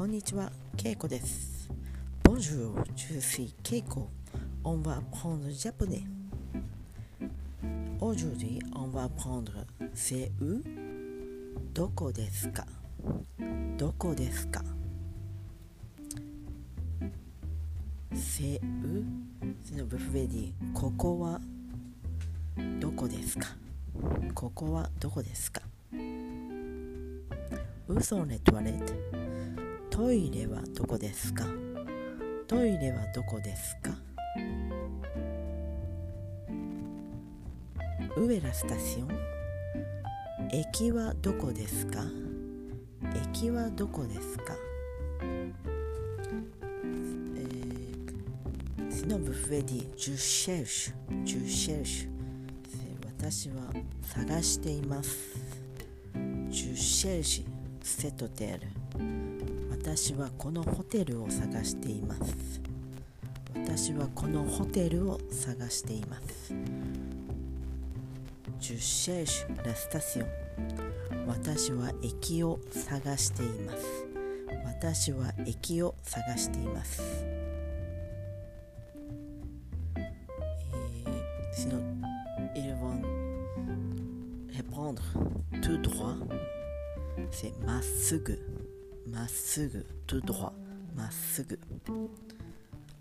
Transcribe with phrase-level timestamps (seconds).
[0.00, 1.68] こんにちは、ケイコです。
[2.24, 4.08] Bonjour, je suis Keiko.
[4.64, 6.04] On va apprendre japonais.
[8.00, 10.62] Aujourd'hui, on va apprendre c'est où
[11.74, 12.64] どこですか
[13.76, 14.62] どこですか
[18.14, 19.04] C'est où
[19.66, 21.38] Sinon, vous pouvez dire ここは
[22.80, 23.48] どこですか
[24.34, 25.60] ここはどこですか
[27.86, 29.19] Où sont les toilettes
[29.90, 31.44] トイレはどこですか？
[32.46, 33.90] トイレはどこですか？
[38.16, 39.08] ウエラスタシオン？
[40.52, 42.04] 駅はどこですか？
[43.34, 44.54] 駅はどこですか？
[48.90, 51.24] シノブフェディジュシェルシュ。
[51.24, 52.10] ジュシェルシュ。
[53.18, 53.54] 私は
[54.02, 55.36] 探しています。
[56.48, 57.44] ジュシェルシュ
[57.82, 59.29] セトテール。
[59.92, 62.60] 私はこのホテルを探しています。
[63.56, 66.54] 私はこのホテルを探しています。
[68.60, 70.26] Je cherche la station
[71.26, 74.06] 私は駅を探しています。
[74.64, 77.02] 私は駅を探しています、
[79.96, 81.82] えー、sinon
[82.54, 83.02] ils vont
[84.54, 85.02] répondre
[85.60, 86.14] tout droit.
[87.32, 88.59] C'est まっすぐ
[89.10, 90.52] まっすぐ、とどは
[90.94, 91.58] まっすぐ、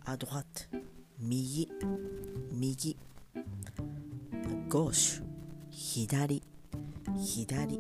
[0.06, 0.46] あどはっ、
[1.20, 1.70] みぎ、
[2.52, 2.98] みぎ、
[4.68, 5.24] ゴーシュ、
[5.70, 6.42] 左。
[7.18, 7.80] 左。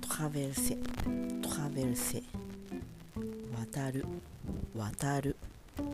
[0.00, 0.76] トラベルセ、
[1.42, 2.22] トラベルセ、
[3.54, 4.04] 渡る、
[4.76, 5.36] 渡る。
[5.78, 5.86] オッ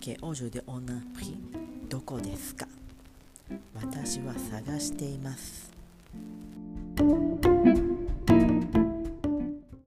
[0.00, 1.36] ケー、オージュでオーナープリ、
[1.88, 2.66] どこですか？
[3.74, 5.72] 私は探しています。